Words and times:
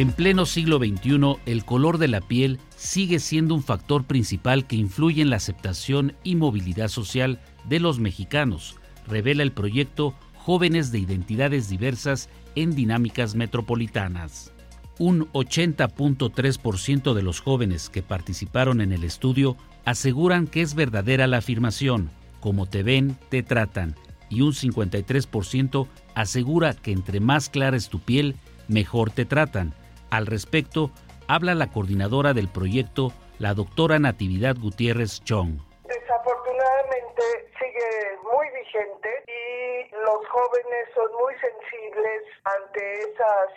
En 0.00 0.12
pleno 0.12 0.46
siglo 0.46 0.78
XXI, 0.78 1.36
el 1.44 1.66
color 1.66 1.98
de 1.98 2.08
la 2.08 2.22
piel 2.22 2.58
sigue 2.74 3.18
siendo 3.18 3.54
un 3.54 3.62
factor 3.62 4.04
principal 4.04 4.66
que 4.66 4.76
influye 4.76 5.20
en 5.20 5.28
la 5.28 5.36
aceptación 5.36 6.14
y 6.24 6.36
movilidad 6.36 6.88
social 6.88 7.38
de 7.68 7.80
los 7.80 7.98
mexicanos, 7.98 8.76
revela 9.06 9.42
el 9.42 9.52
proyecto 9.52 10.14
Jóvenes 10.38 10.90
de 10.90 11.00
Identidades 11.00 11.68
Diversas 11.68 12.30
en 12.54 12.74
Dinámicas 12.74 13.34
Metropolitanas. 13.34 14.54
Un 14.98 15.30
80.3% 15.32 17.12
de 17.12 17.22
los 17.22 17.40
jóvenes 17.40 17.90
que 17.90 18.00
participaron 18.00 18.80
en 18.80 18.92
el 18.92 19.04
estudio 19.04 19.58
aseguran 19.84 20.46
que 20.46 20.62
es 20.62 20.74
verdadera 20.74 21.26
la 21.26 21.36
afirmación, 21.36 22.08
como 22.40 22.64
te 22.64 22.82
ven, 22.82 23.18
te 23.28 23.42
tratan, 23.42 23.96
y 24.30 24.40
un 24.40 24.54
53% 24.54 25.86
asegura 26.14 26.72
que 26.72 26.92
entre 26.92 27.20
más 27.20 27.50
clara 27.50 27.76
es 27.76 27.90
tu 27.90 28.00
piel, 28.00 28.34
mejor 28.66 29.10
te 29.10 29.26
tratan. 29.26 29.74
Al 30.10 30.26
respecto, 30.26 30.90
habla 31.28 31.54
la 31.54 31.70
coordinadora 31.70 32.34
del 32.34 32.48
proyecto, 32.48 33.12
la 33.38 33.54
doctora 33.54 34.00
Natividad 34.00 34.56
Gutiérrez 34.56 35.22
Chong. 35.22 35.60
Desafortunadamente 35.84 37.22
sigue 37.58 38.18
muy 38.24 38.46
vigente 38.50 39.08
y 39.28 39.94
los 39.94 40.26
jóvenes 40.28 40.88
son 40.94 41.06
muy 41.22 41.29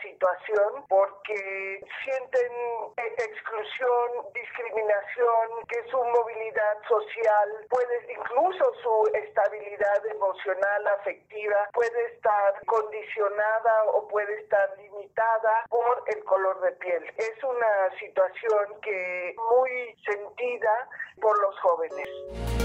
situación 0.01 0.85
porque 0.87 1.79
sienten 2.03 2.51
exclusión, 2.97 4.31
discriminación, 4.33 5.65
que 5.67 5.83
su 5.89 5.97
movilidad 5.97 6.77
social 6.87 7.49
puede, 7.69 8.13
incluso 8.13 8.73
su 8.81 9.11
estabilidad 9.13 10.05
emocional, 10.07 10.87
afectiva, 10.99 11.69
puede 11.73 12.05
estar 12.13 12.65
condicionada 12.65 13.83
o 13.93 14.07
puede 14.07 14.41
estar 14.41 14.77
limitada 14.77 15.65
por 15.69 16.03
el 16.07 16.23
color 16.23 16.61
de 16.61 16.71
piel. 16.73 17.03
Es 17.17 17.43
una 17.43 17.97
situación 17.99 18.81
que 18.81 19.35
muy 19.51 19.95
sentida 20.05 20.89
por 21.21 21.39
los 21.39 21.59
jóvenes. 21.59 22.62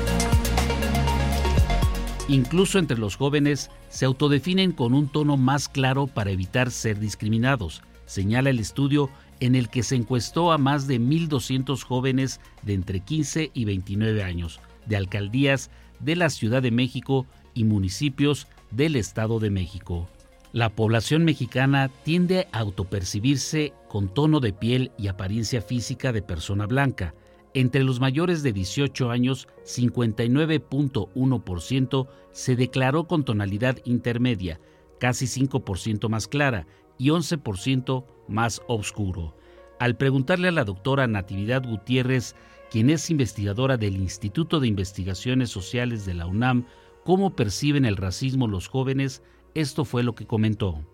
Incluso 2.29 2.79
entre 2.79 2.99
los 2.99 3.17
jóvenes 3.17 3.71
se 3.89 4.05
autodefinen 4.05 4.73
con 4.73 4.93
un 4.93 5.09
tono 5.09 5.39
más 5.39 5.67
claro 5.67 6.07
para 6.07 6.31
evitar 6.31 6.71
ser 6.71 6.99
discriminados, 6.99 7.83
señala 8.05 8.51
el 8.51 8.59
estudio 8.59 9.09
en 9.41 9.55
el 9.55 9.71
que 9.71 9.83
se 9.83 9.97
encuestó 9.97 10.53
a 10.53 10.59
más 10.59 10.87
de 10.87 11.01
1.200 11.01 11.83
jóvenes 11.83 12.41
de 12.63 12.75
entre 12.75 13.01
15 13.01 13.51
y 13.55 13.65
29 13.65 14.23
años, 14.23 14.61
de 14.85 14.97
alcaldías 14.97 15.71
de 16.01 16.17
la 16.17 16.29
Ciudad 16.29 16.61
de 16.61 16.71
México 16.71 17.27
y 17.55 17.65
municipios 17.65 18.47
del 18.71 18.97
Estado 18.97 19.41
de 19.41 19.49
México. 19.49 20.07
La 20.53 20.69
población 20.69 21.25
mexicana 21.25 21.91
tiende 22.05 22.47
a 22.53 22.59
autopercibirse 22.59 23.73
con 23.89 24.13
tono 24.13 24.41
de 24.41 24.53
piel 24.53 24.93
y 24.99 25.09
apariencia 25.09 25.63
física 25.63 26.13
de 26.13 26.21
persona 26.21 26.67
blanca, 26.67 27.15
entre 27.61 27.83
los 27.83 27.99
mayores 27.99 28.45
de 28.45 28.53
18 28.53 29.11
años, 29.11 29.49
59.1% 29.65 32.07
se 32.31 32.55
declaró 32.55 33.09
con 33.09 33.25
tonalidad 33.25 33.79
intermedia, 33.85 34.61
casi 35.01 35.27
5% 35.27 36.09
más 36.09 36.29
clara 36.29 36.69
y 36.99 37.09
11% 37.09 38.05
más 38.29 38.63
oscuro. 38.69 39.35
Al 39.81 39.97
preguntarle 39.97 40.47
a 40.49 40.53
la 40.53 40.63
doctora 40.63 41.09
Natividad 41.09 41.67
Gutiérrez, 41.67 42.37
quien 42.71 42.91
es 42.91 43.11
investigadora 43.11 43.77
del 43.77 43.97
Instituto 43.97 44.61
de 44.61 44.69
Investigaciones 44.69 45.51
Sociales 45.51 46.07
de 46.07 46.15
la 46.15 46.27
UNAM, 46.27 46.65
cómo 47.05 47.35
perciben 47.35 47.87
el 47.87 47.97
racismo 47.97 48.47
los 48.47 48.69
jóvenes, 48.69 49.25
esto 49.55 49.85
fue 49.85 50.05
lo 50.05 50.15
que 50.15 50.29
comentó. 50.29 50.85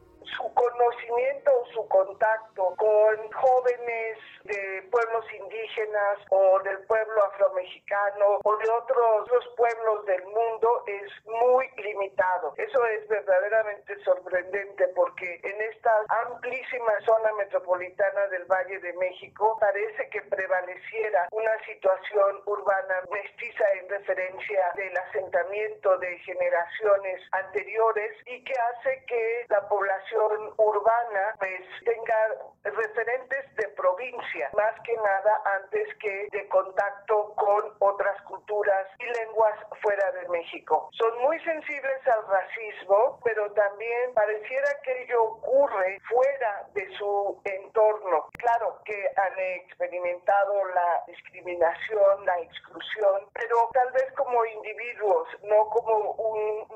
Contacto 1.89 2.75
con 2.77 3.33
jóvenes 3.33 4.19
de 4.45 4.83
pueblos 4.91 5.25
indígenas 5.33 6.19
o 6.31 6.61
del 6.61 6.79
pueblo 6.87 7.25
afromexicano 7.25 8.41
o 8.45 8.57
de 8.57 8.71
otros, 8.71 9.29
pueblos 9.57 10.05
del 10.07 10.25
mundo 10.25 10.85
es 10.87 11.11
muy 11.27 11.69
limitado. 11.77 12.55
Eso 12.57 12.85
es 12.87 13.09
verdaderamente 13.09 13.97
sorprendente 14.05 14.89
porque 14.89 15.41
en 15.43 15.61
esta 15.63 16.05
amplísima 16.09 16.93
zona 17.07 17.33
metropolitana 17.35 18.27
del 18.29 18.45
Valle 18.45 18.79
de 18.81 18.93
México 18.95 19.57
parece 19.61 20.09
que 20.11 20.23
prevaleciera 20.23 21.29
una 21.33 21.57
situación 21.65 22.43
urbana 22.47 23.03
mestiza 23.11 23.65
en 23.81 23.89
referencia 23.89 24.73
del 24.75 24.97
asentamiento 24.97 25.97
de 25.99 26.19
generaciones 26.19 27.23
anteriores 27.33 28.13
y 28.27 28.43
que 28.45 28.53
hace 28.53 29.05
que 29.07 29.47
la 29.49 29.69
población 29.69 30.53
urbana 30.57 31.35
pues 31.39 31.63
tenga 31.85 32.29
referentes 32.63 33.55
de 33.57 33.69
provincia 33.69 34.51
más 34.55 34.75
que 34.85 34.97
nada 34.97 35.43
antes 35.63 35.89
que 35.99 36.29
de 36.31 36.49
contacto 36.49 37.35
con 37.35 37.75
otras 37.81 38.21
culturas 38.23 38.87
y 38.99 39.05
lenguas 39.05 39.55
fuera 39.83 40.11
de 40.13 40.29
México. 40.29 40.89
Son 40.93 41.19
muy 41.23 41.39
sensibles 41.41 42.07
al 42.07 42.27
racismo, 42.27 43.21
pero 43.25 43.51
también 43.53 44.15
pareciera 44.15 44.69
que 44.83 45.03
ello 45.03 45.25
ocurre 45.25 46.01
fuera 46.09 46.67
de 46.73 46.89
su 46.97 47.41
entorno. 47.45 48.29
Claro 48.39 48.81
que 48.85 48.97
han 49.17 49.39
experimentado 49.39 50.65
la 50.75 51.05
discriminación, 51.07 52.25
la 52.25 52.41
exclusión, 52.41 53.29
pero 53.33 53.71
tal 53.73 53.93
vez 53.93 54.11
como 54.17 54.45
individuos, 54.45 55.29
no 55.43 55.69
como 55.71 56.13
un 56.13 56.67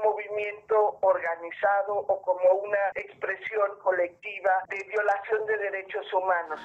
organizado 1.01 1.95
o 1.95 2.23
como 2.23 2.63
una 2.65 2.79
expresión 2.95 3.69
colectiva 3.83 4.51
de 4.69 4.77
violación 4.89 5.47
de 5.47 5.59
derechos 5.59 6.07
humanos. 6.13 6.61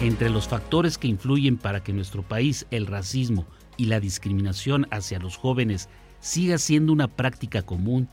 Entre 0.00 0.28
los 0.28 0.48
factores 0.48 0.98
que 0.98 1.08
influyen 1.08 1.56
para 1.56 1.82
que 1.82 1.92
nuestro 1.92 2.22
país 2.22 2.66
el 2.70 2.86
racismo 2.86 3.46
y 3.76 3.86
la 3.86 4.00
discriminación 4.00 4.86
hacia 4.90 5.18
los 5.18 5.36
jóvenes 5.36 5.88
siga 6.20 6.58
siendo 6.58 6.92
una 6.92 7.08
práctica 7.08 7.62
común, 7.62 8.08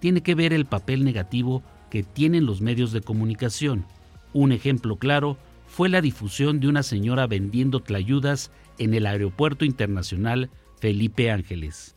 tiene 0.00 0.22
que 0.22 0.34
ver 0.34 0.52
el 0.52 0.66
papel 0.66 1.04
negativo 1.04 1.62
que 1.90 2.02
tienen 2.02 2.46
los 2.46 2.60
medios 2.60 2.92
de 2.92 3.00
comunicación. 3.00 3.86
Un 4.32 4.52
ejemplo 4.52 4.96
claro 4.96 5.36
fue 5.66 5.88
la 5.88 6.00
difusión 6.00 6.58
de 6.58 6.68
una 6.68 6.82
señora 6.82 7.26
vendiendo 7.26 7.80
tlayudas 7.80 8.50
en 8.78 8.94
el 8.94 9.06
Aeropuerto 9.06 9.64
Internacional 9.64 10.50
Felipe 10.78 11.30
Ángeles 11.30 11.95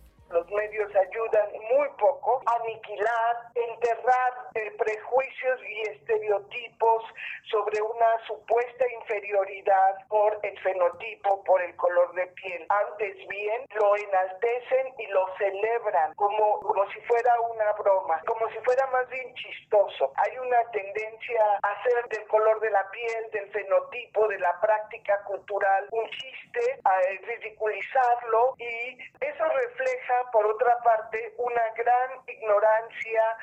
aniquilar, 2.56 3.36
enterrar 3.56 4.34
eh, 4.56 4.72
prejuicios 4.78 5.60
y 5.68 5.82
estereotipos 5.90 7.04
sobre 7.52 7.82
una 7.82 8.26
supuesta 8.28 8.86
inferioridad 9.02 10.08
por 10.08 10.40
el 10.44 10.58
fenotipo, 10.60 11.44
por 11.44 11.62
el 11.62 11.76
color 11.76 12.14
de 12.14 12.28
piel. 12.28 12.66
Antes 12.70 13.16
bien, 13.28 13.66
lo 13.76 13.96
enaltecen 13.96 14.94
y 14.98 15.08
lo 15.08 15.26
celebran 15.38 16.14
como, 16.16 16.60
como 16.60 16.90
si 16.92 17.00
fuera 17.02 17.40
una 17.42 17.72
broma, 17.74 18.22
como 18.26 18.48
si 18.50 18.58
fuera 18.60 18.86
más 18.88 19.08
bien 19.10 19.34
chistoso. 19.36 20.12
Hay 20.16 20.38
una 20.38 20.64
tendencia 20.72 21.44
a 21.64 21.72
hacer 21.72 22.08
del 22.10 22.28
color 22.28 22.60
de 22.60 22.70
la 22.72 22.90
piel, 22.92 23.31
del 23.31 23.52
fenotipo, 23.52 24.28
de 24.28 24.40
la 24.40 24.60
práctica 24.62 25.24
cultural 25.24 25.88
un 25.92 26.10
chiste, 26.10 26.80
a 26.84 27.00
ridiculizarlo 27.26 28.56
y 28.58 28.98
eso 29.22 29.44
refleja, 29.46 30.31
por 30.31 30.46
otra 30.46 30.78
parte, 30.80 31.34
una 31.38 31.62
gran 31.76 32.26
ignorancia 32.40 33.38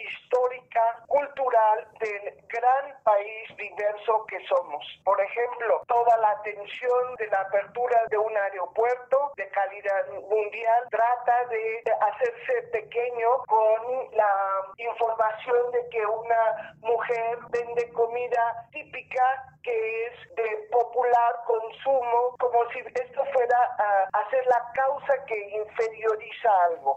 histórica, 0.00 1.04
cultural 1.06 1.86
del 2.00 2.34
gran 2.48 3.02
país 3.02 3.56
diverso 3.56 4.24
que 4.26 4.38
somos. 4.46 4.84
Por 5.04 5.20
ejemplo, 5.20 5.82
toda 5.86 6.16
la 6.18 6.30
atención 6.30 7.16
de 7.18 7.26
la 7.28 7.40
apertura 7.40 8.00
de 8.08 8.18
un 8.18 8.36
aeropuerto 8.36 9.32
de 9.36 9.48
calidad 9.50 10.08
mundial 10.28 10.84
trata 10.90 11.44
de 11.46 11.82
hacerse 12.00 12.62
pequeño 12.72 13.38
con 13.46 14.08
la 14.12 14.64
información 14.78 15.70
de 15.72 15.88
que 15.90 16.06
una 16.06 16.74
mujer 16.80 17.38
vende 17.50 17.92
comida 17.92 18.68
típica 18.72 19.44
que 19.62 20.06
es 20.06 20.34
de 20.36 20.68
popular 20.70 21.34
consumo, 21.46 22.36
como 22.38 22.66
si 22.70 22.78
esto 22.78 23.24
fuera 23.32 23.76
a 23.78 24.08
hacer 24.18 24.46
la 24.46 24.72
causa 24.72 25.24
que 25.26 25.50
inferioriza 25.50 26.64
algo. 26.64 26.94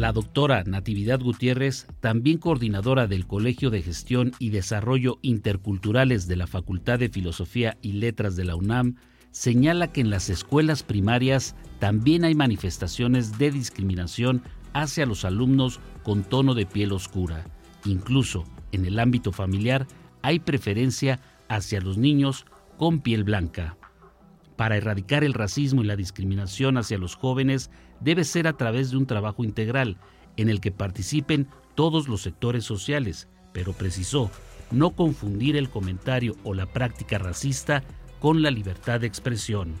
La 0.00 0.12
doctora 0.12 0.64
Natividad 0.64 1.20
Gutiérrez, 1.20 1.86
también 2.00 2.38
coordinadora 2.38 3.06
del 3.06 3.26
Colegio 3.26 3.68
de 3.68 3.82
Gestión 3.82 4.32
y 4.38 4.48
Desarrollo 4.48 5.18
Interculturales 5.20 6.26
de 6.26 6.36
la 6.36 6.46
Facultad 6.46 6.98
de 6.98 7.10
Filosofía 7.10 7.76
y 7.82 7.92
Letras 7.92 8.34
de 8.34 8.44
la 8.44 8.56
UNAM, 8.56 8.96
señala 9.30 9.92
que 9.92 10.00
en 10.00 10.08
las 10.08 10.30
escuelas 10.30 10.82
primarias 10.84 11.54
también 11.80 12.24
hay 12.24 12.34
manifestaciones 12.34 13.36
de 13.36 13.50
discriminación 13.50 14.42
hacia 14.72 15.04
los 15.04 15.26
alumnos 15.26 15.80
con 16.02 16.24
tono 16.24 16.54
de 16.54 16.64
piel 16.64 16.92
oscura. 16.92 17.44
Incluso 17.84 18.44
en 18.72 18.86
el 18.86 18.98
ámbito 18.98 19.32
familiar 19.32 19.86
hay 20.22 20.38
preferencia 20.38 21.20
hacia 21.46 21.82
los 21.82 21.98
niños 21.98 22.46
con 22.78 23.00
piel 23.00 23.22
blanca. 23.22 23.76
Para 24.60 24.76
erradicar 24.76 25.24
el 25.24 25.32
racismo 25.32 25.80
y 25.82 25.86
la 25.86 25.96
discriminación 25.96 26.76
hacia 26.76 26.98
los 26.98 27.16
jóvenes 27.16 27.70
debe 28.00 28.24
ser 28.24 28.46
a 28.46 28.58
través 28.58 28.90
de 28.90 28.98
un 28.98 29.06
trabajo 29.06 29.42
integral 29.42 29.96
en 30.36 30.50
el 30.50 30.60
que 30.60 30.70
participen 30.70 31.48
todos 31.74 32.08
los 32.08 32.20
sectores 32.20 32.62
sociales, 32.62 33.26
pero 33.54 33.72
precisó 33.72 34.30
no 34.70 34.90
confundir 34.90 35.56
el 35.56 35.70
comentario 35.70 36.36
o 36.44 36.52
la 36.52 36.66
práctica 36.66 37.16
racista 37.16 37.82
con 38.18 38.42
la 38.42 38.50
libertad 38.50 39.00
de 39.00 39.06
expresión. 39.06 39.76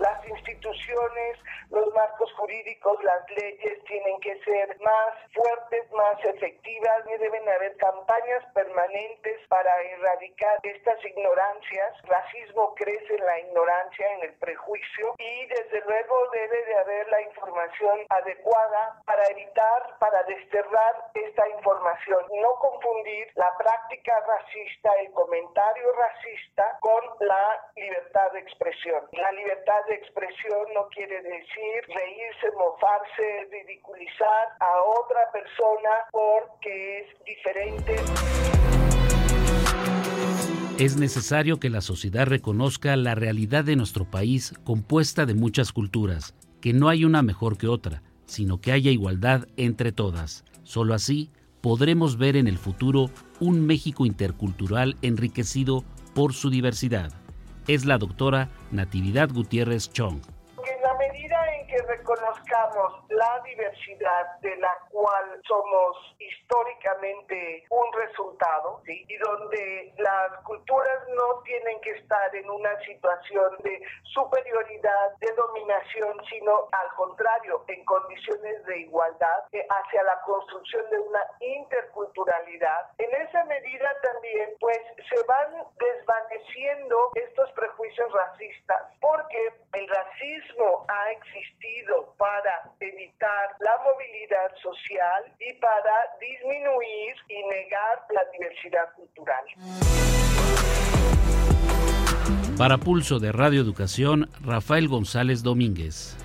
Las 0.00 0.26
instituciones 0.26 1.35
los 1.70 1.92
marcos 1.94 2.32
jurídicos, 2.34 3.02
las 3.02 3.28
leyes 3.30 3.82
tienen 3.84 4.20
que 4.20 4.38
ser 4.44 4.76
más 4.80 5.14
fuertes, 5.34 5.90
más 5.92 6.24
efectivas 6.24 7.04
y 7.06 7.18
deben 7.18 7.48
haber 7.48 7.76
campañas 7.76 8.44
permanentes 8.54 9.40
para 9.48 9.82
erradicar 9.82 10.58
estas 10.62 11.04
ignorancias. 11.04 12.02
racismo 12.04 12.74
crece 12.74 13.14
en 13.14 13.26
la 13.26 13.38
ignorancia, 13.40 14.12
en 14.14 14.22
el 14.22 14.34
prejuicio 14.34 15.14
y 15.18 15.46
desde 15.46 15.80
luego 15.82 16.30
debe 16.32 16.64
de 16.66 16.74
haber 16.76 17.08
la 17.08 17.22
información 17.22 18.00
adecuada 18.10 19.02
para 19.04 19.24
evitar, 19.28 19.98
para 19.98 20.22
desterrar 20.24 21.10
esta 21.14 21.48
información. 21.48 22.24
No 22.40 22.54
confundir 22.60 23.28
la 23.34 23.56
práctica 23.56 24.20
racista, 24.20 24.92
el 25.00 25.12
comentario 25.12 25.92
racista 25.92 26.78
con 26.80 27.02
la 27.20 27.60
libertad 27.74 28.32
de 28.32 28.40
expresión. 28.40 29.08
La 29.12 29.32
libertad 29.32 29.84
de 29.86 29.94
expresión 29.94 30.72
no 30.74 30.88
quiere 30.88 31.22
decir 31.22 31.55
reírse, 31.88 32.46
mofarse, 32.58 33.48
ridiculizar 33.50 34.46
a 34.60 34.80
otra 35.00 35.20
persona 35.32 35.90
porque 36.12 37.00
es 37.00 37.24
diferente. 37.24 37.96
Es 40.78 40.96
necesario 40.98 41.58
que 41.58 41.70
la 41.70 41.80
sociedad 41.80 42.26
reconozca 42.26 42.96
la 42.96 43.14
realidad 43.14 43.64
de 43.64 43.76
nuestro 43.76 44.04
país 44.04 44.52
compuesta 44.64 45.24
de 45.24 45.34
muchas 45.34 45.72
culturas, 45.72 46.34
que 46.60 46.72
no 46.72 46.88
hay 46.88 47.04
una 47.04 47.22
mejor 47.22 47.56
que 47.56 47.68
otra, 47.68 48.02
sino 48.26 48.60
que 48.60 48.72
haya 48.72 48.90
igualdad 48.90 49.46
entre 49.56 49.92
todas. 49.92 50.44
Solo 50.64 50.92
así 50.94 51.30
podremos 51.62 52.18
ver 52.18 52.36
en 52.36 52.46
el 52.46 52.58
futuro 52.58 53.10
un 53.40 53.66
México 53.66 54.04
intercultural 54.04 54.96
enriquecido 55.00 55.84
por 56.14 56.34
su 56.34 56.50
diversidad. 56.50 57.12
Es 57.66 57.84
la 57.86 57.98
doctora 57.98 58.50
Natividad 58.70 59.30
Gutiérrez 59.32 59.90
Chong 59.90 60.20
reconozcamos 62.46 63.10
la 63.10 63.40
diversidad 63.44 64.38
de 64.40 64.56
la 64.56 64.76
cual 64.90 65.40
somos 65.46 66.14
históricamente 66.18 67.64
un 67.70 67.92
resultado 67.92 68.82
y 68.86 69.16
donde 69.18 69.92
las 69.98 70.32
culturas 70.44 71.08
no 71.08 71.40
tienen 71.42 71.80
que 71.80 71.90
estar 71.92 72.34
en 72.34 72.48
una 72.50 72.78
situación 72.80 73.56
de 73.62 73.82
superioridad, 74.14 75.16
de 75.20 75.32
dominación, 75.32 76.24
sino 76.30 76.68
al 76.72 76.88
contrario, 76.96 77.64
en 77.68 77.84
condiciones 77.84 78.64
de 78.66 78.78
igualdad 78.80 79.44
eh, 79.52 79.66
hacia 79.68 80.02
la 80.04 80.20
construcción 80.22 80.88
de 80.90 80.98
una 81.00 81.24
interculturalidad. 81.40 82.90
En 82.98 83.14
esa 83.22 83.44
medida 83.44 83.90
también 84.02 84.50
pues 84.60 84.78
se 85.08 85.22
van 85.26 85.64
desvaneciendo 85.78 87.10
estos 87.14 87.50
prejuicios 87.52 88.12
racistas. 88.12 88.82
Porque 89.00 89.52
racismo 90.26 90.86
ha 90.88 91.12
existido 91.12 92.14
para 92.18 92.72
evitar 92.80 93.56
la 93.60 93.72
movilidad 93.84 94.50
social 94.62 95.24
y 95.40 95.52
para 95.60 95.92
disminuir 96.20 97.14
y 97.28 97.42
negar 97.48 98.02
la 98.14 98.24
diversidad 98.32 98.92
cultural. 98.94 99.44
Para 102.58 102.78
Pulso 102.78 103.18
de 103.18 103.32
Radio 103.32 103.60
Educación, 103.60 104.30
Rafael 104.42 104.88
González 104.88 105.42
Domínguez. 105.42 106.16